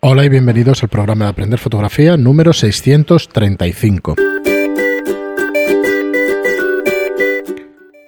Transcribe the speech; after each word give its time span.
Hola 0.00 0.24
y 0.24 0.28
bienvenidos 0.28 0.84
al 0.84 0.90
programa 0.90 1.24
de 1.24 1.30
Aprender 1.32 1.58
Fotografía 1.58 2.16
número 2.16 2.52
635. 2.52 4.14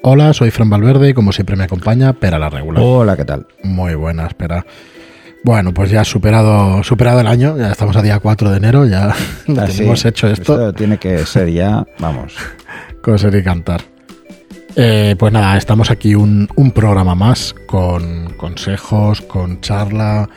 Hola, 0.03 0.33
soy 0.33 0.53
Fran 0.53 0.71
Valverde 0.71 1.09
y 1.09 1.15
como 1.15 1.33
siempre 1.33 1.57
me 1.57 1.65
acompaña 1.65 2.13
Pera 2.13 2.39
la 2.39 2.49
Regular. 2.49 2.81
Hola, 2.87 3.17
¿qué 3.17 3.25
tal? 3.25 3.49
Muy 3.65 3.97
buena, 3.97 4.29
espera. 4.29 4.65
Bueno, 5.43 5.75
pues 5.75 5.91
ya 5.91 6.05
superado, 6.05 6.85
superado 6.85 7.23
el 7.23 7.27
año, 7.27 7.57
ya 7.59 7.73
estamos 7.73 7.97
a 7.97 8.03
día 8.03 8.21
4 8.21 8.53
de 8.53 8.57
enero, 8.57 8.87
ya 8.87 9.13
hemos 9.49 10.05
hecho 10.05 10.29
esto. 10.29 10.53
Esto 10.53 10.73
tiene 10.73 10.99
que 10.99 11.27
ser 11.27 11.51
ya, 11.51 11.85
vamos. 11.99 12.37
Coser 13.03 13.35
y 13.35 13.43
cantar. 13.43 13.83
Eh, 14.77 15.17
pues 15.19 15.33
nada, 15.33 15.57
estamos 15.57 15.91
aquí 15.91 16.15
un, 16.15 16.49
un 16.55 16.71
programa 16.71 17.17
más 17.17 17.53
con 17.67 18.33
consejos, 18.35 19.21
con 19.23 19.61
charla, 19.61 20.29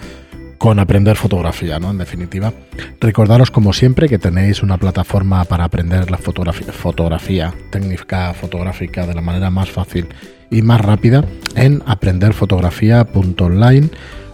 con 0.63 0.79
aprender 0.79 1.15
fotografía, 1.17 1.77
¿no? 1.77 1.91
En 1.91 1.97
definitiva. 1.97 2.53
Recordaros, 3.01 3.51
como 3.51 3.73
siempre, 3.73 4.07
que 4.07 4.17
tenéis 4.17 4.63
una 4.63 4.77
plataforma 4.77 5.43
para 5.43 5.65
aprender 5.65 6.09
la 6.09 6.17
fotografía, 6.17 7.53
técnica 7.69 8.33
fotográfica 8.33 9.05
de 9.05 9.13
la 9.13 9.19
manera 9.19 9.49
más 9.49 9.69
fácil 9.69 10.07
y 10.49 10.61
más 10.61 10.79
rápida 10.79 11.25
en 11.57 11.83
aprenderfotografía.online 11.85 13.89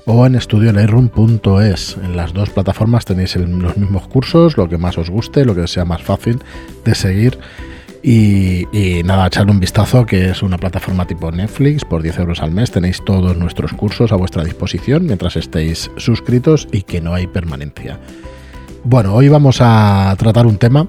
o 0.06 0.28
en 0.28 0.36
estudiolightroom.es. 0.36 1.98
En 1.98 2.16
las 2.16 2.32
dos 2.32 2.52
plataformas 2.52 3.06
tenéis 3.06 3.36
los 3.36 3.76
mismos 3.76 4.08
cursos, 4.08 4.56
lo 4.56 4.70
que 4.70 4.78
más 4.78 5.00
os 5.00 5.10
guste, 5.10 5.46
lo 5.46 5.56
que 5.56 5.66
sea 5.66 5.84
más 5.84 6.04
fácil 6.04 6.44
de 6.86 6.94
seguir 6.94 7.40
y, 8.02 9.02
nada, 9.04 9.28
echarle 9.28 9.52
un 9.52 9.60
vistazo, 9.60 10.06
que 10.06 10.30
es 10.30 10.42
una 10.42 10.58
plataforma 10.58 11.06
tipo 11.06 11.32
Netflix, 11.32 11.84
por 11.84 12.02
10 12.02 12.20
euros 12.20 12.42
al 12.42 12.52
mes 12.52 12.72
tenéis 12.72 13.04
todos 13.04 13.36
nuestros 13.38 13.74
cursos 13.74 14.12
a 14.12 14.16
vuestra 14.16 14.44
disposición 14.44 15.06
mientras 15.06 15.36
estéis 15.36 15.92
suscritos 15.98 16.68
y 16.72 16.84
que 16.84 17.02
no 17.02 17.14
hay 17.14 17.28
permanencia. 17.28 18.00
Bueno, 18.84 19.14
hoy 19.14 19.28
vamos 19.28 19.58
a 19.60 20.16
tratar 20.18 20.48
un 20.48 20.58
tema 20.58 20.88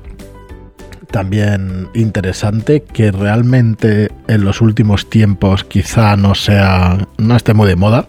también 1.11 1.89
interesante 1.95 2.85
que 2.85 3.11
realmente 3.11 4.11
en 4.29 4.45
los 4.45 4.61
últimos 4.61 5.11
tiempos 5.11 5.65
quizá 5.65 6.17
no 6.17 6.37
sea, 6.37 7.09
no 7.19 7.37
esté 7.37 7.53
muy 7.53 7.67
de 7.67 7.77
moda 7.77 8.07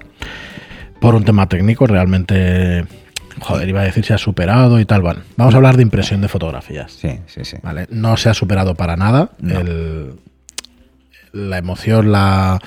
por 0.99 1.15
un 1.15 1.23
tema 1.23 1.49
técnico, 1.49 1.87
realmente 1.87 2.85
Joder, 3.41 3.67
iba 3.67 3.81
a 3.81 3.83
decir 3.83 4.05
se 4.05 4.13
ha 4.13 4.17
superado 4.19 4.79
y 4.79 4.85
tal. 4.85 5.01
Bueno, 5.01 5.21
vamos 5.35 5.53
a 5.55 5.57
hablar 5.57 5.75
de 5.75 5.81
impresión 5.81 6.21
de 6.21 6.27
fotografías. 6.27 6.91
Sí, 6.91 7.19
sí, 7.25 7.43
sí. 7.43 7.57
¿Vale? 7.63 7.87
No 7.89 8.15
se 8.15 8.29
ha 8.29 8.33
superado 8.35 8.75
para 8.75 8.95
nada. 8.95 9.31
la 11.33 11.57
emoción, 11.57 12.11
la, 12.11 12.59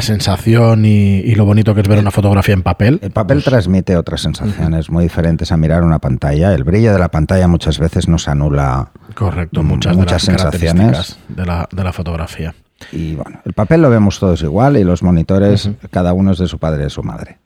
sensación 0.00 0.84
y, 0.84 1.34
lo 1.36 1.44
bonito 1.44 1.74
que 1.74 1.82
es 1.82 1.88
ver 1.88 2.00
una 2.00 2.10
fotografía 2.10 2.54
en 2.54 2.62
papel. 2.62 2.98
El 3.02 3.12
papel 3.12 3.36
pues 3.36 3.44
transmite 3.44 3.96
otras 3.96 4.22
sensaciones 4.22 4.90
muy 4.90 5.04
diferentes 5.04 5.52
a 5.52 5.56
mirar 5.56 5.84
una 5.84 6.00
pantalla. 6.00 6.52
El 6.54 6.64
brillo 6.64 6.92
de 6.92 6.98
la 6.98 7.10
pantalla 7.10 7.46
muchas 7.46 7.78
veces 7.78 8.08
nos 8.08 8.26
anula 8.26 8.90
Correcto, 9.14 9.62
muchas, 9.62 9.96
muchas 9.96 10.22
sensaciones 10.22 11.18
de 11.28 11.46
la, 11.46 11.68
de 11.70 11.84
la, 11.84 11.92
fotografía. 11.92 12.52
Y 12.90 13.14
bueno, 13.14 13.40
el 13.44 13.52
papel 13.52 13.82
lo 13.82 13.90
vemos 13.90 14.18
todos 14.18 14.42
igual 14.42 14.76
y 14.76 14.82
los 14.82 15.04
monitores, 15.04 15.70
cada 15.92 16.14
uno 16.14 16.32
es 16.32 16.38
de 16.38 16.48
su 16.48 16.58
padre 16.58 16.80
y 16.80 16.84
de 16.84 16.90
su 16.90 17.04
madre. 17.04 17.38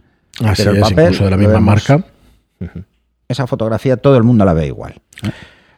Así 0.43 0.63
Pero 0.63 0.71
el 0.71 0.77
es, 0.79 0.83
papel, 0.83 1.05
incluso 1.05 1.25
de 1.25 1.31
la 1.31 1.37
misma 1.37 1.61
marca. 1.61 2.05
Esa 3.29 3.47
fotografía 3.47 3.97
todo 3.97 4.17
el 4.17 4.23
mundo 4.23 4.45
la 4.45 4.53
ve 4.53 4.67
igual. 4.67 5.01
¿eh? 5.23 5.31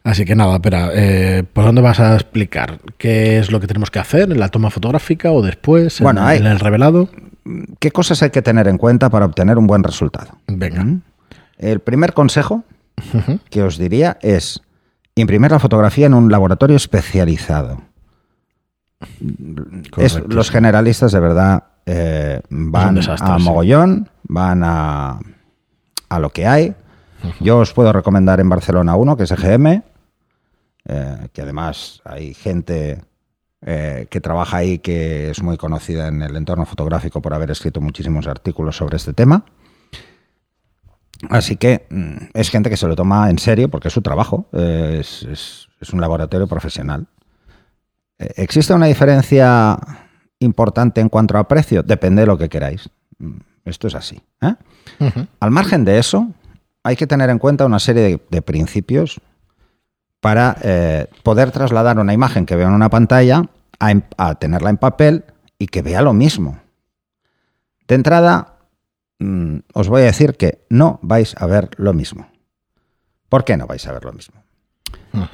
Así 0.05 0.25
que 0.25 0.37
nada, 0.37 0.55
espera, 0.55 0.91
eh, 0.93 1.43
¿por 1.53 1.65
dónde 1.65 1.81
vas 1.83 1.99
a 1.99 2.15
explicar? 2.15 2.79
¿Qué 2.97 3.39
es 3.39 3.51
lo 3.51 3.59
que 3.61 3.67
tenemos 3.67 3.91
que 3.91 3.99
hacer 3.99 4.31
en 4.31 4.39
la 4.39 4.49
toma 4.49 4.71
fotográfica 4.71 5.33
o 5.33 5.43
después, 5.43 6.01
en, 6.01 6.19
en 6.19 6.47
el 6.47 6.61
revelado? 6.61 7.09
¿Qué 7.81 7.91
cosas 7.91 8.23
hay 8.23 8.31
que 8.31 8.43
tener 8.43 8.69
en 8.69 8.79
cuenta 8.79 9.11
para 9.11 9.27
obtener 9.27 9.59
un 9.59 9.67
buen 9.67 9.83
resultado? 9.83 10.39
Venga. 10.47 10.85
¿Mm? 10.85 11.03
El 11.59 11.81
primer 11.81 12.13
consejo 12.13 12.65
que 13.51 13.63
os 13.63 13.79
diría 13.79 14.19
es 14.23 14.61
imprimir 15.15 15.51
la 15.51 15.59
fotografía 15.59 16.07
en 16.07 16.15
un 16.15 16.31
laboratorio 16.31 16.77
especializado. 16.77 17.83
los 20.29 20.51
generalistas 20.51 21.13
de 21.13 21.21
verdad 21.21 21.65
eh, 21.85 22.41
van 22.49 22.99
a 22.99 23.39
mogollón, 23.39 24.09
van 24.25 24.63
a 24.65 25.19
a 26.09 26.19
lo 26.19 26.31
que 26.31 26.47
hay. 26.47 26.75
Yo 27.41 27.59
os 27.59 27.73
puedo 27.73 27.93
recomendar 27.93 28.41
en 28.41 28.49
Barcelona 28.49 28.97
uno, 28.97 29.17
que 29.17 29.25
es 29.25 29.31
EGM, 29.31 29.83
eh, 30.89 31.29
que 31.33 31.43
además 31.43 32.01
hay 32.05 32.35
gente 32.35 33.03
eh, 33.63 34.07
que 34.11 34.21
trabaja 34.21 34.59
ahí 34.59 34.79
que 34.79 35.31
es 35.31 35.43
muy 35.43 35.57
conocida 35.57 36.09
en 36.09 36.23
el 36.23 36.37
entorno 36.37 36.65
fotográfico 36.67 37.21
por 37.21 37.35
haber 37.35 37.51
escrito 37.51 37.81
muchísimos 37.81 38.27
artículos 38.27 38.77
sobre 38.77 38.97
este 38.97 39.13
tema. 39.13 39.45
Así 41.31 41.57
que 41.57 41.87
mm, 41.91 42.29
es 42.35 42.51
gente 42.51 42.71
que 42.71 42.77
se 42.77 42.87
lo 42.87 42.95
toma 42.95 43.31
en 43.31 43.39
serio 43.39 43.69
porque 43.69 43.89
es 43.89 43.95
su 43.95 44.03
trabajo, 44.03 44.47
eh, 44.53 44.99
es, 45.01 45.67
un 45.93 46.01
laboratorio 46.01 46.47
profesional. 46.47 47.07
¿Existe 48.19 48.73
una 48.73 48.87
diferencia 48.87 49.79
importante 50.39 51.01
en 51.01 51.09
cuanto 51.09 51.37
a 51.37 51.47
precio? 51.47 51.83
Depende 51.83 52.23
de 52.23 52.27
lo 52.27 52.39
que 52.39 52.49
queráis. 52.49 52.89
Mm, 53.19 53.39
esto 53.65 53.89
es 53.89 53.95
así. 53.95 54.21
Al 55.41 55.51
margen 55.51 55.85
de 55.85 55.99
eso, 55.99 56.29
hay 56.87 56.95
que 56.95 57.09
tener 57.09 57.31
en 57.31 57.41
cuenta 57.41 57.67
una 57.67 57.81
serie 57.81 58.21
de, 58.31 58.43
principios 58.43 59.21
para 60.21 60.57
eh, 60.63 61.09
poder 61.25 61.51
trasladar 61.51 61.99
una 61.99 62.13
imagen 62.13 62.47
que 62.47 62.55
veo 62.55 62.69
en 62.69 62.75
una 62.75 62.91
pantalla 62.91 63.43
a, 63.81 64.35
tenerla 64.37 64.71
en 64.71 64.77
papel 64.77 65.25
y 65.59 65.67
que 65.67 65.83
vea 65.83 66.01
lo 66.01 66.13
mismo. 66.13 66.61
De 67.89 67.97
entrada, 67.97 68.59
mm, 69.19 69.57
os 69.75 69.89
voy 69.89 70.03
a 70.03 70.05
decir 70.05 70.37
que 70.37 70.65
no 70.71 71.01
vais 71.03 71.35
a 71.39 71.47
ver 71.47 71.71
lo 71.77 71.93
mismo. 71.93 72.29
¿Por 73.29 73.45
qué 73.45 73.57
no 73.57 73.67
vais 73.67 73.85
a 73.89 73.93
ver 73.93 74.05
lo 74.05 74.13
mismo? 74.13 74.41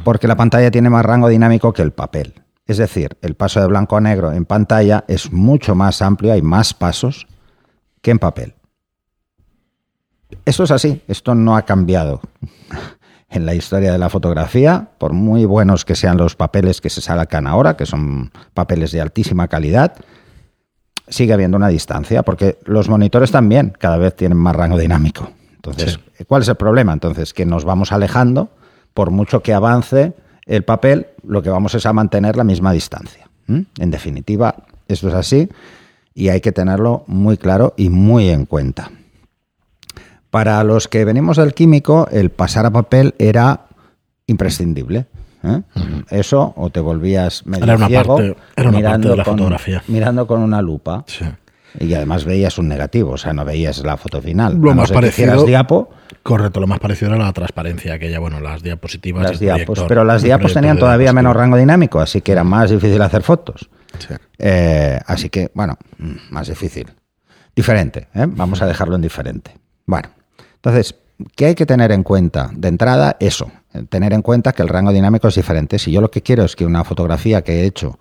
Porque 0.05 0.29
la 0.29 0.37
pantalla 0.37 0.71
tiene 0.71 0.89
más 0.89 1.05
rango 1.05 1.29
dinámico 1.29 1.75
que 1.75 1.83
el 1.83 1.93
papel. 1.93 2.33
Es 2.65 2.79
decir, 2.79 3.19
el 3.21 3.35
paso 3.35 3.61
de 3.61 3.67
blanco 3.67 3.99
a 3.99 4.01
negro 4.01 4.33
en 4.33 4.47
pantalla 4.47 5.05
es 5.07 5.31
mucho 5.31 5.75
más 5.75 6.01
amplio, 6.01 6.33
hay 6.33 6.41
más 6.41 6.73
pasos 6.73 7.27
que 8.01 8.11
en 8.11 8.19
papel. 8.19 8.55
Eso 10.45 10.65
es 10.65 10.71
así, 10.71 11.03
esto 11.09 11.35
no 11.35 11.57
ha 11.57 11.63
cambiado 11.63 12.21
en 13.31 13.47
la 13.47 13.55
historia 13.55 13.93
de 13.93 13.99
la 13.99 14.09
fotografía, 14.09 14.89
por 14.99 15.13
muy 15.13 15.45
buenos 15.45 15.85
que 15.85 15.95
sean 15.95 16.17
los 16.17 16.37
papeles 16.37 16.81
que 16.81 16.91
se 16.91 17.01
sacan 17.01 17.47
ahora, 17.47 17.77
que 17.77 17.87
son 17.87 18.31
papeles 18.55 18.93
de 18.93 19.01
altísima 19.01 19.49
calidad, 19.49 19.95
sigue 21.09 21.33
habiendo 21.33 21.57
una 21.57 21.69
distancia, 21.69 22.23
porque 22.23 22.59
los 22.65 22.89
monitores 22.89 23.31
también 23.31 23.73
cada 23.79 23.97
vez 23.97 24.17
tienen 24.17 24.39
más 24.39 24.57
rango 24.57 24.79
dinámico. 24.79 25.31
Entonces, 25.55 26.01
¿cuál 26.27 26.43
es 26.43 26.49
el 26.49 26.57
problema? 26.57 26.93
Entonces, 26.93 27.33
que 27.33 27.47
nos 27.47 27.65
vamos 27.65 27.93
alejando, 27.93 28.51
por 28.95 29.11
mucho 29.11 29.43
que 29.43 29.55
avance 29.55 30.13
el 30.47 30.65
papel, 30.65 31.07
lo 31.25 31.43
que 31.43 31.51
vamos 31.51 31.75
es 31.75 31.87
a 31.87 31.93
mantener 31.93 32.37
la 32.37 32.45
misma 32.45 32.73
distancia. 32.73 33.29
En 33.47 33.91
definitiva, 33.91 34.57
esto 34.89 35.09
es 35.09 35.15
así 35.15 35.49
y 36.15 36.29
hay 36.29 36.41
que 36.41 36.53
tenerlo 36.53 37.05
muy 37.07 37.37
claro 37.37 37.75
y 37.77 37.91
muy 37.91 38.29
en 38.29 38.47
cuenta. 38.47 38.91
Para 40.33 40.65
los 40.65 40.89
que 40.89 41.05
venimos 41.05 41.37
del 41.37 41.53
químico, 41.53 42.09
el 42.11 42.31
pasar 42.31 42.65
a 42.65 42.71
papel 42.71 43.15
era 43.19 43.67
imprescindible. 44.27 45.05
¿eh? 45.45 45.61
Eso, 46.09 46.55
o 46.57 46.71
te 46.71 46.81
volvías 46.81 47.45
medio 47.45 47.65
era 47.65 47.77
una 47.77 47.91
parte, 47.91 48.35
era 48.57 48.71
una 48.71 48.79
mirando, 48.79 49.11
de 49.11 49.17
la 49.19 49.25
con, 49.25 49.37
fotografía. 49.37 49.83
mirando 49.89 50.27
con 50.27 50.41
una 50.41 50.63
lupa. 50.63 51.05
Y 51.79 51.93
además 51.93 52.25
veías 52.25 52.57
un 52.57 52.67
negativo, 52.69 53.11
o 53.11 53.19
sea, 53.19 53.35
no 53.35 53.45
veías 53.45 53.85
la 53.85 53.99
foto 53.99 54.23
final. 54.23 54.57
Lo 54.59 54.75
más 54.75 54.91
parecido. 54.91 55.45
diapo. 55.45 55.91
Correcto, 56.23 56.61
lo 56.61 56.67
más 56.67 56.79
parecido 56.79 57.15
era 57.15 57.23
la 57.23 57.33
transparencia, 57.35 57.93
aquella, 57.93 58.19
bueno, 58.19 58.41
las 58.41 58.63
diapositivas. 58.63 59.25
Las 59.25 59.39
diapos, 59.39 59.85
pero 59.87 60.03
las 60.03 60.23
diapos 60.23 60.55
tenían 60.55 60.79
todavía 60.79 61.13
menos 61.13 61.37
rango 61.37 61.59
dinámico, 61.59 62.01
así 62.01 62.23
que 62.23 62.33
era 62.33 62.43
más 62.43 62.71
difícil 62.71 63.03
hacer 63.03 63.23
fotos. 63.23 63.69
Eh, 64.39 64.99
así 65.07 65.29
que, 65.29 65.51
bueno, 65.53 65.77
más 66.31 66.49
difícil. 66.49 66.87
Diferente, 67.55 68.09
¿eh? 68.15 68.25
vamos 68.27 68.63
a 68.63 68.67
dejarlo 68.67 68.97
en 68.97 69.03
diferente. 69.03 69.53
Bueno, 69.85 70.09
entonces, 70.65 70.95
¿qué 71.35 71.47
hay 71.47 71.55
que 71.57 71.67
tener 71.67 71.91
en 71.91 72.05
cuenta? 72.05 72.49
De 72.55 72.69
entrada, 72.69 73.17
eso, 73.19 73.51
tener 73.89 74.13
en 74.13 74.23
cuenta 74.23 74.53
que 74.53 74.63
el 74.63 74.69
rango 74.69 74.93
dinámico 74.93 75.27
es 75.27 75.35
diferente. 75.35 75.81
Si 75.81 75.91
yo 75.91 76.01
lo 76.01 76.13
que 76.13 76.23
quiero 76.23 76.45
es 76.45 76.55
que 76.55 76.65
una 76.65 76.85
fotografía 76.85 77.43
que 77.43 77.61
he 77.61 77.67
hecho 77.67 77.99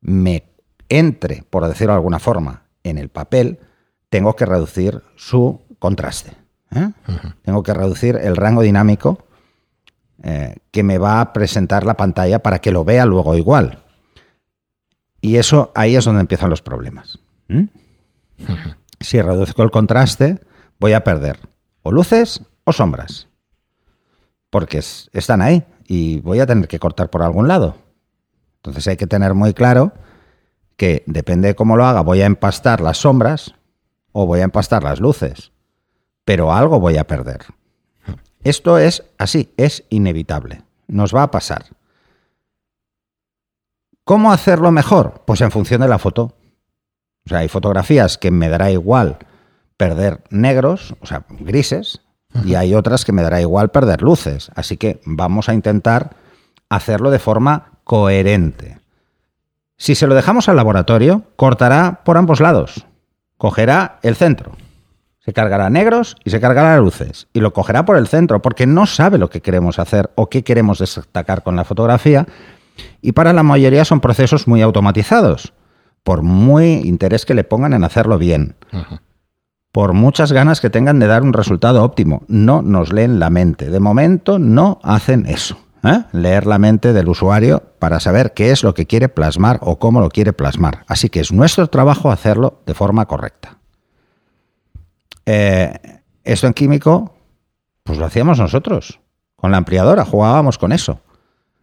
me 0.00 0.44
entre, 0.88 1.42
por 1.50 1.66
decirlo 1.66 1.94
de 1.94 1.96
alguna 1.96 2.20
forma, 2.20 2.62
en 2.84 2.98
el 2.98 3.08
papel, 3.08 3.58
tengo 4.10 4.36
que 4.36 4.46
reducir 4.46 5.02
su 5.16 5.60
contraste. 5.80 6.34
¿eh? 6.70 6.92
Tengo 7.42 7.64
que 7.64 7.74
reducir 7.74 8.14
el 8.14 8.36
rango 8.36 8.62
dinámico 8.62 9.26
eh, 10.22 10.54
que 10.70 10.84
me 10.84 10.98
va 10.98 11.20
a 11.20 11.32
presentar 11.32 11.84
la 11.84 11.96
pantalla 11.96 12.44
para 12.44 12.60
que 12.60 12.70
lo 12.70 12.84
vea 12.84 13.06
luego 13.06 13.36
igual. 13.36 13.82
Y 15.20 15.34
eso 15.34 15.72
ahí 15.74 15.96
es 15.96 16.04
donde 16.04 16.20
empiezan 16.20 16.48
los 16.48 16.62
problemas. 16.62 17.18
Si 19.00 19.20
reduzco 19.20 19.64
el 19.64 19.72
contraste, 19.72 20.38
voy 20.78 20.92
a 20.92 21.02
perder 21.02 21.40
o 21.82 21.92
luces 21.92 22.42
o 22.64 22.72
sombras. 22.72 23.28
Porque 24.50 24.78
están 24.78 25.42
ahí 25.42 25.64
y 25.86 26.20
voy 26.20 26.40
a 26.40 26.46
tener 26.46 26.68
que 26.68 26.78
cortar 26.78 27.10
por 27.10 27.22
algún 27.22 27.48
lado. 27.48 27.76
Entonces 28.56 28.86
hay 28.88 28.96
que 28.96 29.06
tener 29.06 29.34
muy 29.34 29.54
claro 29.54 29.92
que 30.76 31.02
depende 31.06 31.48
de 31.48 31.54
cómo 31.54 31.76
lo 31.76 31.84
haga, 31.84 32.02
voy 32.02 32.22
a 32.22 32.26
empastar 32.26 32.80
las 32.80 32.98
sombras 32.98 33.54
o 34.12 34.26
voy 34.26 34.40
a 34.40 34.44
empastar 34.44 34.82
las 34.82 35.00
luces. 35.00 35.52
Pero 36.24 36.52
algo 36.52 36.78
voy 36.78 36.96
a 36.98 37.06
perder. 37.06 37.46
Esto 38.44 38.78
es 38.78 39.02
así, 39.18 39.52
es 39.56 39.84
inevitable. 39.90 40.62
Nos 40.86 41.14
va 41.14 41.24
a 41.24 41.30
pasar. 41.30 41.66
¿Cómo 44.04 44.32
hacerlo 44.32 44.70
mejor? 44.70 45.22
Pues 45.26 45.40
en 45.40 45.50
función 45.50 45.80
de 45.80 45.88
la 45.88 45.98
foto. 45.98 46.34
O 47.26 47.28
sea, 47.28 47.38
hay 47.38 47.48
fotografías 47.48 48.16
que 48.16 48.30
me 48.30 48.48
dará 48.48 48.70
igual 48.70 49.18
perder 49.78 50.22
negros, 50.28 50.94
o 51.00 51.06
sea, 51.06 51.24
grises, 51.30 52.02
y 52.44 52.54
hay 52.56 52.74
otras 52.74 53.06
que 53.06 53.12
me 53.12 53.22
dará 53.22 53.40
igual 53.40 53.70
perder 53.70 54.02
luces. 54.02 54.50
Así 54.54 54.76
que 54.76 55.00
vamos 55.06 55.48
a 55.48 55.54
intentar 55.54 56.10
hacerlo 56.68 57.10
de 57.10 57.18
forma 57.18 57.72
coherente. 57.84 58.78
Si 59.78 59.94
se 59.94 60.06
lo 60.06 60.14
dejamos 60.14 60.48
al 60.48 60.56
laboratorio, 60.56 61.22
cortará 61.36 62.02
por 62.04 62.18
ambos 62.18 62.40
lados. 62.40 62.84
Cogerá 63.38 63.98
el 64.02 64.16
centro. 64.16 64.52
Se 65.20 65.32
cargará 65.32 65.70
negros 65.70 66.16
y 66.24 66.30
se 66.30 66.40
cargará 66.40 66.76
luces. 66.78 67.28
Y 67.32 67.40
lo 67.40 67.52
cogerá 67.52 67.84
por 67.84 67.96
el 67.96 68.08
centro 68.08 68.42
porque 68.42 68.66
no 68.66 68.86
sabe 68.86 69.18
lo 69.18 69.30
que 69.30 69.40
queremos 69.40 69.78
hacer 69.78 70.10
o 70.16 70.28
qué 70.28 70.42
queremos 70.42 70.80
destacar 70.80 71.42
con 71.42 71.54
la 71.54 71.64
fotografía. 71.64 72.26
Y 73.00 73.12
para 73.12 73.32
la 73.32 73.42
mayoría 73.42 73.84
son 73.84 74.00
procesos 74.00 74.48
muy 74.48 74.62
automatizados, 74.62 75.52
por 76.02 76.22
muy 76.22 76.74
interés 76.84 77.24
que 77.24 77.34
le 77.34 77.44
pongan 77.44 77.72
en 77.72 77.84
hacerlo 77.84 78.18
bien. 78.18 78.56
Por 79.78 79.92
muchas 79.92 80.32
ganas 80.32 80.60
que 80.60 80.70
tengan 80.70 80.98
de 80.98 81.06
dar 81.06 81.22
un 81.22 81.32
resultado 81.32 81.84
óptimo. 81.84 82.24
No 82.26 82.62
nos 82.62 82.92
leen 82.92 83.20
la 83.20 83.30
mente. 83.30 83.70
De 83.70 83.78
momento 83.78 84.40
no 84.40 84.80
hacen 84.82 85.24
eso. 85.26 85.56
¿eh? 85.84 86.02
leer 86.10 86.48
la 86.48 86.58
mente 86.58 86.92
del 86.92 87.08
usuario 87.08 87.62
para 87.78 88.00
saber 88.00 88.34
qué 88.34 88.50
es 88.50 88.64
lo 88.64 88.74
que 88.74 88.86
quiere 88.86 89.08
plasmar 89.08 89.60
o 89.62 89.78
cómo 89.78 90.00
lo 90.00 90.08
quiere 90.08 90.32
plasmar. 90.32 90.84
Así 90.88 91.08
que 91.10 91.20
es 91.20 91.30
nuestro 91.30 91.68
trabajo 91.68 92.10
hacerlo 92.10 92.60
de 92.66 92.74
forma 92.74 93.06
correcta. 93.06 93.58
Eh, 95.26 96.00
esto 96.24 96.48
en 96.48 96.54
químico, 96.54 97.14
pues 97.84 98.00
lo 98.00 98.04
hacíamos 98.04 98.40
nosotros, 98.40 98.98
con 99.36 99.52
la 99.52 99.58
ampliadora, 99.58 100.04
jugábamos 100.04 100.58
con 100.58 100.72
eso. 100.72 101.02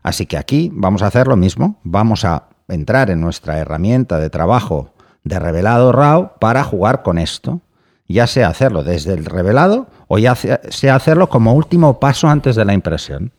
Así 0.04 0.26
que 0.26 0.38
aquí 0.38 0.72
vamos 0.72 1.02
a 1.02 1.08
hacer 1.08 1.28
lo 1.28 1.36
mismo, 1.36 1.82
vamos 1.84 2.24
a 2.24 2.48
entrar 2.70 3.10
en 3.10 3.20
nuestra 3.20 3.58
herramienta 3.58 4.20
de 4.20 4.30
trabajo 4.30 4.94
de 5.26 5.38
revelado 5.38 5.92
RAW 5.92 6.40
para 6.40 6.64
jugar 6.64 7.04
con 7.04 7.18
esto 7.18 7.60
ya 8.07 8.28
sea 8.28 8.50
hacerlo 8.50 8.84
desde 8.84 9.13
el 9.13 9.25
revelado 9.25 9.88
o 10.07 10.18
ya 10.19 10.36
sea 10.36 10.96
hacerlo 10.96 11.30
como 11.30 11.54
último 11.54 12.00
paso 12.00 12.28
antes 12.28 12.56
de 12.56 12.66
la 12.66 12.74
impresión. 12.74 13.31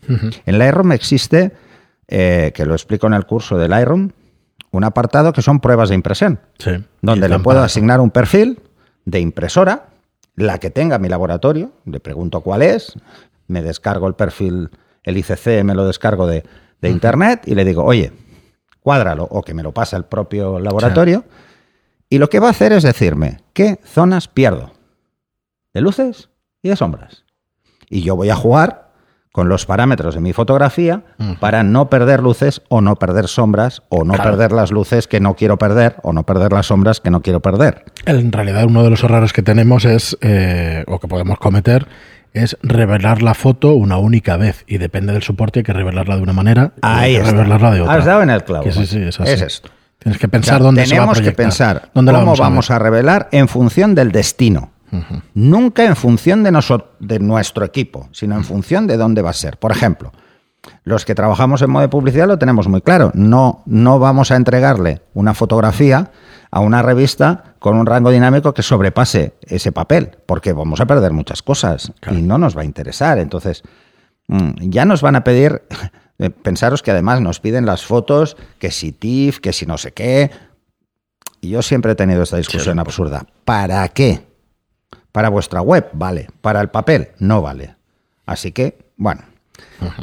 En 0.44 0.58
Lightroom 0.58 0.92
existe, 0.92 1.52
eh, 2.08 2.52
que 2.54 2.66
lo 2.66 2.74
explico 2.74 3.06
en 3.06 3.14
el 3.14 3.26
curso 3.26 3.56
de 3.56 3.68
Lightroom, 3.68 4.10
un 4.72 4.84
apartado 4.84 5.32
que 5.32 5.42
son 5.42 5.60
pruebas 5.60 5.88
de 5.88 5.94
impresión, 5.94 6.40
donde 7.00 7.28
le 7.28 7.38
puedo 7.38 7.62
asignar 7.62 8.00
un 8.00 8.10
perfil 8.10 8.58
de 9.04 9.20
impresora, 9.20 9.86
la 10.34 10.58
que 10.58 10.70
tenga 10.70 10.98
mi 10.98 11.08
laboratorio, 11.08 11.72
le 11.84 12.00
pregunto 12.00 12.40
cuál 12.42 12.62
es, 12.62 12.94
me 13.46 13.62
descargo 13.62 14.06
el 14.06 14.14
perfil, 14.14 14.70
el 15.02 15.16
ICC 15.16 15.62
me 15.64 15.74
lo 15.74 15.86
descargo 15.86 16.26
de, 16.26 16.44
internet 16.82 17.42
y 17.46 17.56
le 17.56 17.64
digo, 17.64 17.82
oye, 17.82 18.12
cuádralo 18.80 19.26
o 19.28 19.42
que 19.42 19.54
me 19.54 19.64
lo 19.64 19.72
pasa 19.72 19.96
el 19.96 20.04
propio 20.04 20.60
laboratorio. 20.60 21.24
Y 22.08 22.18
lo 22.18 22.28
que 22.28 22.40
va 22.40 22.48
a 22.48 22.50
hacer 22.50 22.72
es 22.72 22.82
decirme 22.82 23.38
qué 23.52 23.80
zonas 23.84 24.28
pierdo 24.28 24.72
de 25.74 25.80
luces 25.80 26.30
y 26.62 26.68
de 26.68 26.76
sombras. 26.76 27.24
Y 27.88 28.02
yo 28.02 28.16
voy 28.16 28.30
a 28.30 28.36
jugar 28.36 28.86
con 29.36 29.50
los 29.50 29.66
parámetros 29.66 30.14
de 30.14 30.22
mi 30.22 30.32
fotografía 30.32 31.02
para 31.40 31.62
no 31.62 31.90
perder 31.90 32.22
luces 32.22 32.62
o 32.70 32.80
no 32.80 32.96
perder 32.96 33.28
sombras 33.28 33.82
o 33.90 34.02
no 34.02 34.14
perder 34.14 34.50
las 34.50 34.70
luces 34.70 35.06
que 35.06 35.20
no 35.20 35.34
quiero 35.36 35.58
perder 35.58 35.96
o 36.02 36.14
no 36.14 36.24
perder 36.24 36.52
las 36.52 36.68
sombras 36.68 37.00
que 37.00 37.10
no 37.10 37.20
quiero 37.20 37.40
perder. 37.40 37.84
En 38.06 38.32
realidad 38.32 38.64
uno 38.64 38.82
de 38.82 38.88
los 38.88 39.04
errores 39.04 39.34
que 39.34 39.42
tenemos 39.42 39.84
es, 39.84 40.16
eh, 40.22 40.84
o 40.86 40.98
que 41.00 41.06
podemos 41.06 41.38
cometer, 41.38 41.86
es 42.32 42.56
revelar 42.62 43.20
la 43.20 43.34
foto 43.34 43.74
una 43.74 43.98
única 43.98 44.38
vez 44.38 44.64
y 44.66 44.78
depende 44.78 45.12
del 45.12 45.22
soporte 45.22 45.58
hay 45.58 45.64
que 45.64 45.74
revelarla 45.74 46.16
de 46.16 46.22
una 46.22 46.32
manera 46.32 46.72
y 47.06 47.18
revelarla 47.18 47.72
de 47.72 47.82
otra. 47.82 47.94
Has 47.94 48.06
dado 48.06 48.22
en 48.22 48.30
el 48.30 48.42
clavo. 48.42 48.72
sí, 48.72 48.86
sí, 48.86 49.02
es, 49.02 49.20
es 49.20 49.42
esto. 49.42 49.68
Tienes 50.06 50.20
que 50.20 50.28
pensar 50.28 50.62
dónde 50.62 50.84
tenemos 50.84 51.18
se 51.18 51.24
va 51.24 51.26
a 51.26 51.30
que 51.32 51.36
pensar 51.36 51.90
cómo 51.92 52.36
vamos, 52.36 52.70
a, 52.70 52.78
revelar 52.78 53.28
en 53.32 53.48
función 53.48 53.96
del 53.96 54.12
destino. 54.12 54.70
Nunca 55.34 55.84
en 55.84 55.96
función 55.96 56.44
de, 56.44 56.52
de 57.00 57.18
nuestro 57.18 57.64
equipo, 57.64 58.08
sino 58.12 58.36
en 58.36 58.44
función 58.44 58.86
de 58.86 58.98
dónde 58.98 59.20
va 59.20 59.30
a 59.30 59.32
ser. 59.32 59.56
Por 59.56 59.72
ejemplo, 59.72 60.12
los 60.84 61.04
que 61.04 61.16
trabajamos 61.16 61.60
en 61.60 61.70
modo 61.70 61.82
de 61.82 61.88
publicidad 61.88 62.28
lo 62.28 62.38
tenemos 62.38 62.68
muy 62.68 62.82
claro. 62.82 63.10
No, 63.14 63.64
no 63.66 63.98
vamos 63.98 64.30
a 64.30 64.36
entregarle 64.36 65.02
una 65.12 65.34
fotografía 65.34 66.12
a 66.52 66.60
una 66.60 66.82
revista 66.82 67.56
con 67.58 67.76
un 67.76 67.84
rango 67.84 68.12
dinámico 68.12 68.54
que 68.54 68.62
sobrepase 68.62 69.34
ese 69.42 69.72
papel, 69.72 70.18
porque 70.24 70.52
vamos 70.52 70.80
a 70.80 70.86
perder 70.86 71.10
muchas 71.14 71.42
cosas 71.42 71.92
y 72.12 72.22
no 72.22 72.38
nos 72.38 72.56
va 72.56 72.62
a 72.62 72.64
interesar. 72.64 73.18
Entonces, 73.18 73.64
mm, 74.28 74.70
ya 74.70 74.84
nos 74.84 75.02
van 75.02 75.16
a 75.16 75.24
pedir 75.24 75.62
pensaros 76.42 76.82
que 76.82 76.90
además 76.90 77.20
nos 77.20 77.40
piden 77.40 77.66
las 77.66 77.84
fotos, 77.84 78.36
que 78.58 78.70
si 78.70 78.92
TIFF, 78.92 79.40
que 79.40 79.52
si 79.52 79.66
no 79.66 79.78
sé 79.78 79.92
qué. 79.92 80.30
Y 81.40 81.50
yo 81.50 81.62
siempre 81.62 81.92
he 81.92 81.94
tenido 81.94 82.22
esta 82.22 82.38
discusión 82.38 82.78
absurda. 82.78 83.26
¿Para 83.44 83.86
qué? 83.88 84.26
Para 85.12 85.28
vuestra 85.28 85.60
web, 85.60 85.88
vale. 85.92 86.28
Para 86.40 86.60
el 86.60 86.68
papel, 86.68 87.08
no 87.18 87.42
vale. 87.42 87.76
Así 88.24 88.52
que, 88.52 88.78
bueno. 88.96 89.22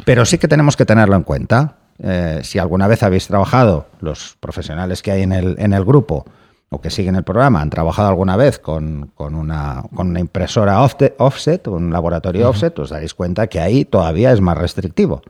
Pero 0.04 0.24
sí 0.24 0.38
que 0.38 0.48
tenemos 0.48 0.76
que 0.76 0.86
tenerlo 0.86 1.16
en 1.16 1.22
cuenta. 1.22 1.76
Eh, 1.98 2.40
si 2.42 2.58
alguna 2.58 2.88
vez 2.88 3.02
habéis 3.02 3.26
trabajado, 3.26 3.88
los 4.00 4.36
profesionales 4.40 5.02
que 5.02 5.12
hay 5.12 5.22
en 5.22 5.32
el, 5.32 5.56
en 5.58 5.72
el 5.72 5.84
grupo 5.84 6.24
o 6.70 6.80
que 6.80 6.90
siguen 6.90 7.14
el 7.14 7.22
programa 7.22 7.60
han 7.60 7.70
trabajado 7.70 8.08
alguna 8.08 8.36
vez 8.36 8.58
con, 8.58 9.12
una, 9.16 9.84
con 9.94 10.08
una, 10.10 10.20
impresora 10.20 10.82
offset, 10.82 11.68
un 11.68 11.92
laboratorio 11.92 12.48
offset, 12.48 12.76
os 12.80 12.90
daréis 12.90 13.14
cuenta 13.14 13.46
que 13.46 13.60
ahí 13.60 13.84
todavía 13.84 14.32
es 14.32 14.40
más 14.40 14.58
restrictivo 14.58 15.22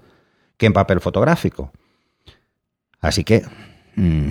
que 0.57 0.67
en 0.67 0.73
papel 0.73 1.01
fotográfico. 1.01 1.73
Así 3.01 3.25
que 3.25 3.43
mm, 3.97 4.29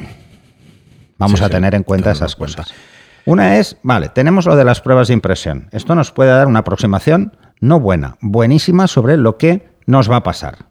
vamos 1.17 1.41
a 1.41 1.49
tener 1.49 1.75
en 1.75 1.83
cuenta 1.83 2.11
esas 2.11 2.35
cosas. 2.35 2.73
Una 3.25 3.57
es, 3.57 3.77
vale, 3.83 4.09
tenemos 4.09 4.45
lo 4.45 4.55
de 4.55 4.65
las 4.65 4.81
pruebas 4.81 5.07
de 5.07 5.13
impresión. 5.13 5.69
Esto 5.71 5.95
nos 5.95 6.11
puede 6.11 6.31
dar 6.31 6.47
una 6.47 6.59
aproximación 6.59 7.37
no 7.61 7.79
buena, 7.79 8.17
buenísima 8.19 8.87
sobre 8.87 9.15
lo 9.15 9.37
que 9.37 9.69
nos 9.85 10.11
va 10.11 10.17
a 10.17 10.23
pasar. 10.23 10.65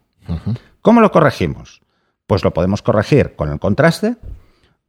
¿Cómo 0.82 1.00
lo 1.00 1.10
corregimos? 1.10 1.80
Pues 2.26 2.44
lo 2.44 2.52
podemos 2.52 2.82
corregir 2.82 3.34
con 3.34 3.50
el 3.50 3.58
contraste 3.58 4.16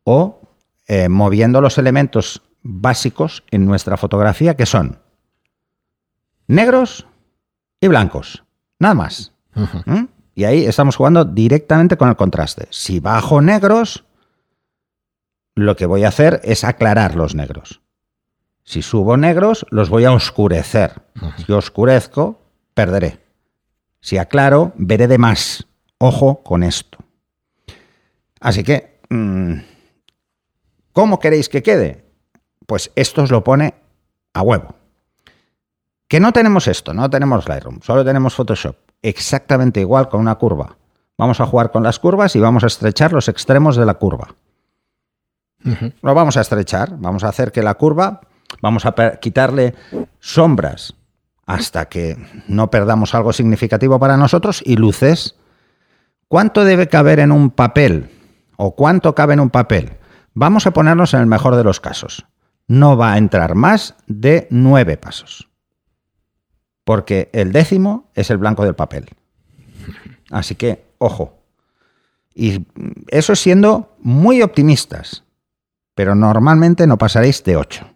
o 0.03 0.41
eh, 0.87 1.07
moviendo 1.07 1.61
los 1.61 1.77
elementos 1.77 2.41
básicos 2.61 3.43
en 3.51 3.65
nuestra 3.65 3.95
fotografía 3.95 4.55
que 4.55 4.65
son 4.65 4.99
negros 6.47 7.07
y 7.79 7.87
blancos. 7.87 8.43
Nada 8.79 8.95
más. 8.95 9.31
Y 10.35 10.45
ahí 10.45 10.65
estamos 10.65 10.95
jugando 10.95 11.25
directamente 11.25 11.97
con 11.97 12.09
el 12.09 12.15
contraste. 12.15 12.67
Si 12.71 12.99
bajo 12.99 13.41
negros, 13.41 14.03
lo 15.55 15.75
que 15.75 15.85
voy 15.85 16.03
a 16.03 16.07
hacer 16.07 16.41
es 16.43 16.63
aclarar 16.63 17.15
los 17.15 17.35
negros. 17.35 17.81
Si 18.63 18.81
subo 18.81 19.17
negros, 19.17 19.65
los 19.69 19.89
voy 19.89 20.05
a 20.05 20.11
oscurecer. 20.11 21.03
Si 21.45 21.51
oscurezco, 21.51 22.41
perderé. 22.73 23.19
Si 23.99 24.17
aclaro, 24.17 24.73
veré 24.75 25.07
de 25.07 25.17
más. 25.17 25.67
Ojo 25.99 26.41
con 26.43 26.63
esto. 26.63 26.97
Así 28.39 28.63
que, 28.63 28.99
mm, 29.09 29.53
¿cómo 30.93 31.19
queréis 31.19 31.47
que 31.47 31.61
quede? 31.61 32.05
Pues 32.65 32.91
esto 32.95 33.21
os 33.21 33.31
lo 33.31 33.43
pone 33.43 33.75
a 34.33 34.41
huevo. 34.41 34.75
Que 36.07 36.19
no 36.19 36.33
tenemos 36.33 36.67
esto, 36.67 36.93
no 36.93 37.09
tenemos 37.09 37.47
Lightroom, 37.47 37.81
solo 37.81 38.03
tenemos 38.03 38.35
Photoshop 38.35 38.75
exactamente 39.03 39.81
igual 39.81 40.09
con 40.09 40.21
una 40.21 40.35
curva. 40.35 40.77
Vamos 41.17 41.39
a 41.39 41.45
jugar 41.45 41.71
con 41.71 41.83
las 41.83 41.99
curvas 41.99 42.35
y 42.35 42.39
vamos 42.39 42.63
a 42.63 42.67
estrechar 42.67 43.13
los 43.13 43.27
extremos 43.27 43.75
de 43.75 43.85
la 43.85 43.93
curva. 43.95 44.35
Lo 46.01 46.13
vamos 46.13 46.35
a 46.35 46.41
estrechar, 46.41 46.97
vamos 46.97 47.23
a 47.23 47.29
hacer 47.29 47.51
que 47.51 47.61
la 47.61 47.75
curva, 47.75 48.21
vamos 48.61 48.85
a 48.85 48.93
quitarle 49.21 49.75
sombras 50.19 50.95
hasta 51.45 51.85
que 51.85 52.17
no 52.47 52.71
perdamos 52.71 53.13
algo 53.15 53.31
significativo 53.31 53.99
para 53.99 54.17
nosotros 54.17 54.61
y 54.65 54.75
luces. 54.75 55.35
¿Cuánto 56.27 56.65
debe 56.65 56.87
caber 56.87 57.19
en 57.19 57.31
un 57.31 57.51
papel? 57.51 58.09
¿O 58.57 58.75
cuánto 58.75 59.13
cabe 59.13 59.33
en 59.33 59.39
un 59.39 59.49
papel? 59.49 59.97
Vamos 60.33 60.65
a 60.65 60.71
ponernos 60.71 61.13
en 61.13 61.21
el 61.21 61.27
mejor 61.27 61.55
de 61.55 61.63
los 61.63 61.79
casos. 61.79 62.25
No 62.67 62.97
va 62.97 63.13
a 63.13 63.17
entrar 63.17 63.55
más 63.55 63.95
de 64.07 64.47
nueve 64.49 64.97
pasos 64.97 65.52
porque 66.83 67.29
el 67.33 67.51
décimo 67.51 68.09
es 68.13 68.29
el 68.29 68.37
blanco 68.37 68.65
del 68.65 68.75
papel. 68.75 69.09
Así 70.31 70.55
que, 70.55 70.85
ojo. 70.97 71.39
Y 72.35 72.65
eso 73.09 73.35
siendo 73.35 73.95
muy 73.99 74.41
optimistas, 74.41 75.23
pero 75.93 76.15
normalmente 76.15 76.87
no 76.87 76.97
pasaréis 76.97 77.43
de 77.43 77.57
8. 77.57 77.87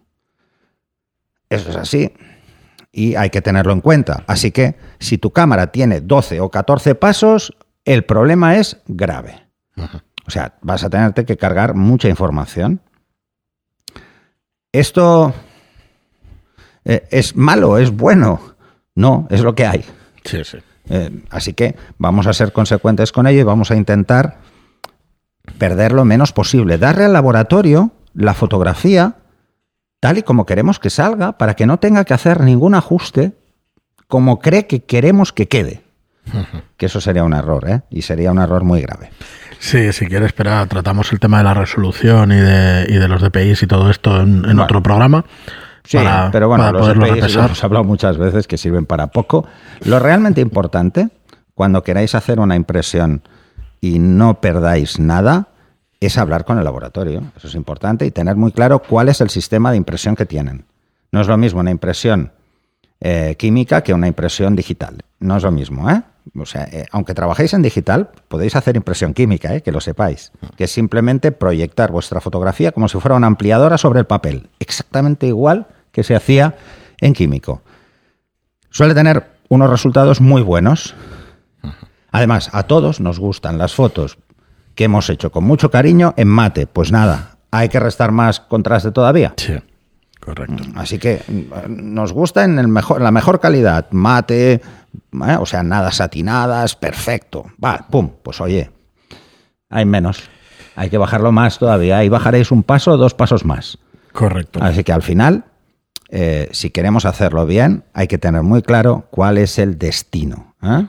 Eso 1.50 1.70
es 1.70 1.76
así 1.76 2.12
y 2.92 3.14
hay 3.14 3.30
que 3.30 3.42
tenerlo 3.42 3.72
en 3.72 3.80
cuenta. 3.80 4.24
Así 4.26 4.50
que 4.50 4.76
si 4.98 5.18
tu 5.18 5.30
cámara 5.32 5.68
tiene 5.68 6.00
12 6.00 6.40
o 6.40 6.50
14 6.50 6.94
pasos, 6.94 7.56
el 7.84 8.04
problema 8.04 8.56
es 8.56 8.78
grave. 8.86 9.46
O 10.26 10.30
sea, 10.30 10.58
vas 10.62 10.84
a 10.84 10.90
tenerte 10.90 11.24
que 11.24 11.36
cargar 11.36 11.74
mucha 11.74 12.08
información. 12.08 12.80
Esto 14.72 15.32
eh, 16.84 17.06
es 17.10 17.36
malo, 17.36 17.78
es 17.78 17.90
bueno. 17.90 18.47
No, 18.98 19.28
es 19.30 19.42
lo 19.42 19.54
que 19.54 19.64
hay. 19.64 19.84
Sí, 20.24 20.42
sí. 20.42 20.58
Eh, 20.90 21.22
así 21.30 21.52
que 21.52 21.76
vamos 21.98 22.26
a 22.26 22.32
ser 22.32 22.52
consecuentes 22.52 23.12
con 23.12 23.28
ello 23.28 23.40
y 23.40 23.44
vamos 23.44 23.70
a 23.70 23.76
intentar 23.76 24.38
perder 25.56 25.92
lo 25.92 26.04
menos 26.04 26.32
posible. 26.32 26.78
Darle 26.78 27.04
al 27.04 27.12
laboratorio 27.12 27.92
la 28.14 28.34
fotografía 28.34 29.14
tal 30.00 30.18
y 30.18 30.22
como 30.24 30.46
queremos 30.46 30.80
que 30.80 30.90
salga 30.90 31.38
para 31.38 31.54
que 31.54 31.64
no 31.64 31.78
tenga 31.78 32.04
que 32.04 32.12
hacer 32.12 32.40
ningún 32.40 32.74
ajuste 32.74 33.34
como 34.08 34.40
cree 34.40 34.66
que 34.66 34.82
queremos 34.82 35.32
que 35.32 35.46
quede. 35.46 35.82
Que 36.76 36.86
eso 36.86 37.00
sería 37.00 37.22
un 37.22 37.34
error, 37.34 37.70
¿eh? 37.70 37.82
Y 37.90 38.02
sería 38.02 38.32
un 38.32 38.38
error 38.38 38.64
muy 38.64 38.82
grave. 38.82 39.10
Sí, 39.60 39.92
si 39.92 40.06
quieres 40.06 40.26
esperar, 40.26 40.66
tratamos 40.66 41.12
el 41.12 41.20
tema 41.20 41.38
de 41.38 41.44
la 41.44 41.54
resolución 41.54 42.32
y 42.32 42.36
de, 42.36 42.86
y 42.88 42.94
de 42.94 43.08
los 43.08 43.22
DPIs 43.22 43.62
y 43.62 43.66
todo 43.68 43.90
esto 43.90 44.20
en, 44.20 44.58
otro 44.58 44.82
programa. 44.82 45.24
Sí, 45.88 45.96
pero 46.32 46.48
bueno, 46.48 46.70
los 46.70 46.86
DPIs 46.86 47.34
hemos 47.36 47.64
hablado 47.64 47.82
muchas 47.82 48.18
veces 48.18 48.46
que 48.46 48.58
sirven 48.58 48.84
para 48.84 49.06
poco. 49.06 49.46
Lo 49.86 49.98
realmente 49.98 50.42
importante, 50.42 51.08
cuando 51.54 51.82
queráis 51.82 52.14
hacer 52.14 52.40
una 52.40 52.56
impresión 52.56 53.22
y 53.80 53.98
no 53.98 54.38
perdáis 54.38 54.98
nada, 54.98 55.48
es 55.98 56.18
hablar 56.18 56.44
con 56.44 56.58
el 56.58 56.64
laboratorio. 56.64 57.22
Eso 57.38 57.48
es 57.48 57.54
importante 57.54 58.04
y 58.04 58.10
tener 58.10 58.36
muy 58.36 58.52
claro 58.52 58.80
cuál 58.80 59.08
es 59.08 59.22
el 59.22 59.30
sistema 59.30 59.70
de 59.70 59.78
impresión 59.78 60.14
que 60.14 60.26
tienen. 60.26 60.66
No 61.10 61.22
es 61.22 61.26
lo 61.26 61.38
mismo 61.38 61.60
una 61.60 61.70
impresión 61.70 62.32
eh, 63.00 63.36
química 63.38 63.82
que 63.82 63.94
una 63.94 64.08
impresión 64.08 64.54
digital. 64.54 64.98
No 65.20 65.38
es 65.38 65.42
lo 65.42 65.50
mismo, 65.50 65.88
¿eh? 65.88 66.02
O 66.38 66.44
sea, 66.44 66.64
eh, 66.64 66.84
aunque 66.92 67.14
trabajéis 67.14 67.54
en 67.54 67.62
digital, 67.62 68.10
podéis 68.28 68.54
hacer 68.56 68.76
impresión 68.76 69.14
química, 69.14 69.54
¿eh? 69.54 69.62
que 69.62 69.72
lo 69.72 69.80
sepáis. 69.80 70.32
Que 70.58 70.64
es 70.64 70.70
simplemente 70.70 71.32
proyectar 71.32 71.90
vuestra 71.90 72.20
fotografía 72.20 72.72
como 72.72 72.88
si 72.88 73.00
fuera 73.00 73.16
una 73.16 73.26
ampliadora 73.26 73.78
sobre 73.78 74.00
el 74.00 74.06
papel. 74.06 74.50
Exactamente 74.58 75.26
igual 75.26 75.66
que 75.98 76.04
se 76.04 76.14
hacía 76.14 76.54
en 77.00 77.12
químico. 77.12 77.60
Suele 78.70 78.94
tener 78.94 79.32
unos 79.48 79.68
resultados 79.68 80.20
muy 80.20 80.42
buenos. 80.42 80.94
Además, 82.12 82.50
a 82.52 82.62
todos 82.62 83.00
nos 83.00 83.18
gustan 83.18 83.58
las 83.58 83.74
fotos 83.74 84.16
que 84.76 84.84
hemos 84.84 85.10
hecho 85.10 85.32
con 85.32 85.42
mucho 85.42 85.72
cariño 85.72 86.14
en 86.16 86.28
mate. 86.28 86.68
Pues 86.68 86.92
nada, 86.92 87.38
hay 87.50 87.68
que 87.68 87.80
restar 87.80 88.12
más 88.12 88.38
contraste 88.38 88.92
todavía. 88.92 89.34
Sí. 89.38 89.56
Correcto. 90.20 90.62
Así 90.76 91.00
que 91.00 91.20
mm, 91.26 91.94
nos 91.94 92.12
gusta 92.12 92.44
en 92.44 92.60
el 92.60 92.68
mejor, 92.68 93.00
la 93.00 93.10
mejor 93.10 93.40
calidad, 93.40 93.88
mate, 93.90 94.52
¿eh? 94.52 94.60
o 95.40 95.46
sea, 95.46 95.64
nada 95.64 95.90
satinadas, 95.90 96.76
perfecto. 96.76 97.46
Va, 97.64 97.86
pum, 97.90 98.10
pues 98.22 98.40
oye, 98.40 98.70
hay 99.68 99.84
menos. 99.84 100.22
Hay 100.76 100.90
que 100.90 100.98
bajarlo 100.98 101.32
más 101.32 101.58
todavía. 101.58 101.98
Ahí 101.98 102.08
bajaréis 102.08 102.52
un 102.52 102.62
paso, 102.62 102.96
dos 102.96 103.14
pasos 103.14 103.44
más. 103.44 103.78
Correcto. 104.12 104.60
Así 104.62 104.84
que 104.84 104.92
al 104.92 105.02
final, 105.02 105.44
eh, 106.08 106.48
si 106.52 106.70
queremos 106.70 107.04
hacerlo 107.04 107.46
bien, 107.46 107.84
hay 107.92 108.06
que 108.06 108.18
tener 108.18 108.42
muy 108.42 108.62
claro 108.62 109.06
cuál 109.10 109.38
es 109.38 109.58
el 109.58 109.78
destino. 109.78 110.54
¿eh? 110.62 110.86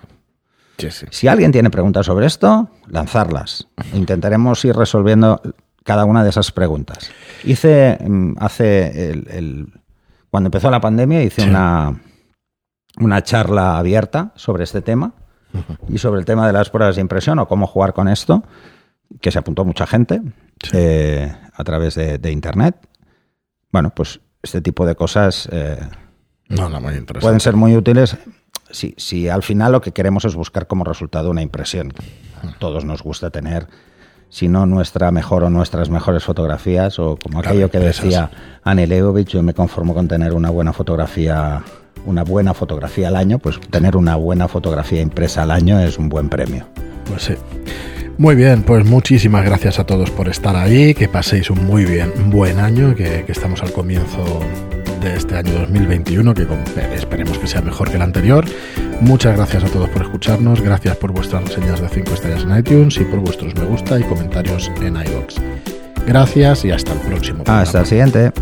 Si 1.12 1.28
alguien 1.28 1.52
tiene 1.52 1.70
preguntas 1.70 2.06
sobre 2.06 2.26
esto, 2.26 2.70
lanzarlas. 2.88 3.68
Intentaremos 3.94 4.64
ir 4.64 4.76
resolviendo 4.76 5.42
cada 5.84 6.06
una 6.06 6.24
de 6.24 6.30
esas 6.30 6.52
preguntas. 6.52 7.12
Hice 7.44 7.98
mm, 8.00 8.34
hace 8.40 9.12
el, 9.12 9.74
cuando 10.30 10.48
empezó 10.48 10.70
la 10.70 10.80
pandemia 10.80 11.24
hice 11.24 11.44
una, 11.44 12.00
una 12.98 13.24
charla 13.24 13.78
abierta 13.78 14.32
sobre 14.36 14.64
este 14.64 14.82
tema 14.82 15.14
y 15.88 15.98
sobre 15.98 16.20
el 16.20 16.26
tema 16.26 16.46
de 16.46 16.54
las 16.54 16.70
pruebas 16.70 16.96
de 16.96 17.02
impresión 17.02 17.40
o 17.40 17.48
cómo 17.48 17.66
jugar 17.66 17.94
con 17.94 18.08
esto, 18.08 18.44
que 19.20 19.32
se 19.32 19.40
apuntó 19.40 19.66
mucha 19.66 19.88
gente 19.88 20.22
eh, 20.74 21.36
a 21.52 21.64
través 21.64 21.96
de, 21.96 22.32
internet. 22.32 22.76
Bueno, 23.72 23.90
pues 23.90 24.22
este 24.42 24.62
tipo 24.62 24.86
de 24.86 24.96
cosas 24.96 25.50
eh, 25.52 25.80
pueden 27.20 27.40
ser 27.40 27.56
muy 27.56 27.76
útiles 27.76 28.18
si, 28.72 28.94
si 28.98 29.30
al 29.30 29.44
final 29.44 29.72
lo 29.72 29.82
que 29.82 29.92
queremos 29.92 30.26
es 30.26 30.36
buscar 30.36 30.68
como 30.68 30.84
resultado 30.84 31.32
una 31.32 31.42
impresión. 31.42 31.94
A 32.44 32.58
todos 32.60 32.86
nos 32.86 33.04
gusta 33.04 33.30
tener 33.30 33.68
si 34.30 34.48
no 34.48 34.66
nuestra 34.66 35.12
mejor 35.12 35.44
o 35.44 35.50
nuestras 35.50 35.90
mejores 35.90 36.24
fotografías, 36.24 37.00
o 37.00 37.18
como 37.18 37.40
aquello 37.40 37.72
que 37.72 37.80
decía 37.80 38.30
Anne 38.64 38.86
Leibovich, 38.86 39.30
yo 39.30 39.42
me 39.42 39.54
conformo 39.54 39.94
con 39.94 40.08
tener 40.08 40.34
una 40.34 40.52
buena 40.52 40.72
fotografía, 40.72 41.64
una 42.06 42.24
buena 42.24 42.54
fotografía 42.54 43.08
al 43.08 43.16
año, 43.16 43.40
pues 43.40 43.60
tener 43.72 43.98
una 43.98 44.16
buena 44.16 44.48
fotografía 44.48 45.02
impresa 45.02 45.44
al 45.44 45.52
año 45.52 45.80
es 45.80 45.98
un 45.98 46.10
buen 46.10 46.30
premio. 46.30 46.68
Pues 47.08 47.24
sí. 47.24 47.34
Muy 48.20 48.36
bien, 48.36 48.64
pues 48.64 48.84
muchísimas 48.84 49.46
gracias 49.46 49.80
a 49.80 49.86
todos 49.86 50.12
por 50.12 50.28
estar 50.28 50.54
ahí, 50.58 50.94
que 50.94 51.08
paséis 51.08 51.50
un 51.50 51.66
muy 51.66 51.86
bien, 51.86 52.12
buen 52.30 52.60
año, 52.60 52.94
que, 52.94 53.24
que 53.24 53.32
estamos 53.32 53.64
al 53.64 53.72
comienzo 53.72 54.42
de 55.00 55.16
este 55.16 55.38
año 55.38 55.54
2021, 55.54 56.34
que 56.34 56.46
esperemos 56.96 57.40
que 57.40 57.48
sea 57.48 57.62
mejor 57.62 57.90
que 57.90 57.96
el 57.96 58.02
anterior. 58.02 58.44
Muchas 59.00 59.38
gracias 59.38 59.64
a 59.64 59.68
todos 59.68 59.88
por 59.92 60.02
escucharnos, 60.02 60.60
gracias 60.60 60.98
por 60.98 61.14
vuestras 61.14 61.46
reseñas 61.46 61.80
de 61.80 61.88
5 61.88 62.14
estrellas 62.14 62.44
en 62.44 62.58
iTunes 62.58 62.98
y 62.98 63.06
por 63.06 63.22
vuestros 63.22 63.56
me 63.56 63.64
gusta 63.64 63.98
y 63.98 64.04
comentarios 64.04 64.70
en 64.82 64.98
iVoox. 64.98 65.36
Gracias 66.06 66.66
y 66.66 66.72
hasta 66.72 66.92
el 66.92 67.00
próximo. 67.00 67.46
Hasta 67.48 67.80
el 67.80 67.86
siguiente. 67.86 68.34